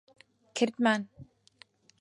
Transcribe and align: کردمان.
کردمان. 0.55 1.01